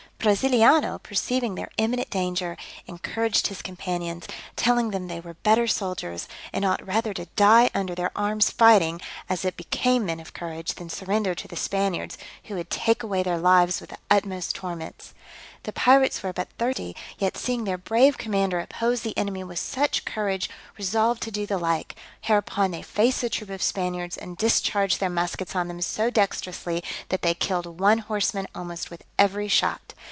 [0.23, 2.55] Brasiliano, perceiving their imminent danger,
[2.85, 7.95] encouraged his companions, telling them they were better soldiers, and ought rather to die under
[7.95, 9.01] their arms fighting,
[9.31, 13.23] as it became men of courage, than surrender to the Spaniards, who would take away
[13.23, 15.15] their lives with the utmost torments.
[15.63, 20.05] The pirates were but thirty; yet, seeing their brave commander oppose the enemy with such
[20.05, 24.99] courage, resolved to do the like: hereupon they faced the troop of Spaniards, and discharged
[24.99, 29.95] their muskets on them so dextrously, that they killed one horseman almost with every shot.